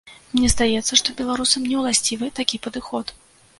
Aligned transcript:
Мне 0.35 0.47
здаецца, 0.53 0.93
што 1.01 1.15
беларусам 1.19 1.69
не 1.73 1.77
ўласцівы 1.83 2.33
такі 2.43 2.63
падыход. 2.67 3.17